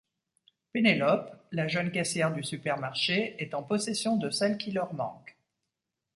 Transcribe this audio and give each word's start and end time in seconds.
Pénélope, 0.71 1.29
la 1.51 1.67
jeune 1.67 1.91
caissière 1.91 2.33
du 2.33 2.43
supermarché, 2.43 3.35
est 3.39 3.53
en 3.53 3.61
possession 3.61 4.17
de 4.17 4.31
celle 4.31 4.57
qui 4.57 4.71
leur 4.71 4.95
manque. 4.95 5.37